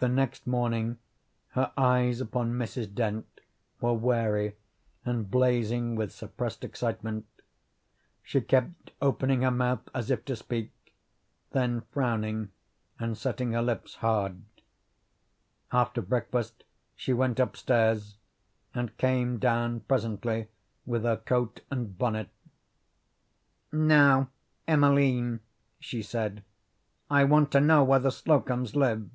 The 0.00 0.08
next 0.08 0.46
morning 0.46 0.98
her 1.54 1.72
eyes 1.76 2.20
upon 2.20 2.52
Mrs. 2.52 2.94
Dent 2.94 3.40
were 3.80 3.94
wary 3.94 4.54
and 5.04 5.28
blazing 5.28 5.96
with 5.96 6.12
suppressed 6.12 6.62
excitement. 6.62 7.26
She 8.22 8.40
kept 8.40 8.92
opening 9.02 9.42
her 9.42 9.50
mouth 9.50 9.88
as 9.92 10.08
if 10.08 10.24
to 10.26 10.36
speak, 10.36 10.70
then 11.50 11.80
frowning, 11.90 12.52
and 13.00 13.18
setting 13.18 13.50
her 13.54 13.60
lips 13.62 13.96
hard. 13.96 14.42
After 15.72 16.00
breakfast 16.00 16.62
she 16.94 17.12
went 17.12 17.40
upstairs, 17.40 18.18
and 18.72 18.96
came 18.98 19.38
down 19.40 19.80
presently 19.80 20.46
with 20.86 21.02
her 21.02 21.16
coat 21.16 21.62
and 21.72 21.98
bonnet. 21.98 22.28
"Now, 23.72 24.28
Emeline," 24.68 25.40
she 25.80 26.02
said, 26.04 26.44
"I 27.10 27.24
want 27.24 27.50
to 27.50 27.60
know 27.60 27.82
where 27.82 27.98
the 27.98 28.12
Slocums 28.12 28.76
live." 28.76 29.10